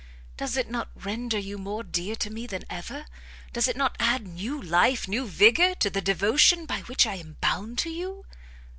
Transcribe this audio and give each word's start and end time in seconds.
Does 0.35 0.57
it 0.57 0.67
not 0.67 0.89
render 0.95 1.37
you 1.37 1.59
more 1.59 1.83
dear 1.83 2.15
to 2.15 2.31
me 2.31 2.47
than 2.47 2.63
ever? 2.71 3.05
does 3.53 3.67
it 3.67 3.77
not 3.77 3.95
add 3.99 4.25
new 4.25 4.59
life, 4.59 5.07
new 5.07 5.27
vigour, 5.27 5.75
to 5.75 5.91
the 5.91 6.01
devotion 6.01 6.65
by 6.65 6.79
which 6.79 7.05
I 7.05 7.17
am 7.17 7.37
bound 7.39 7.77
to 7.85 7.89
you?" 7.91 8.25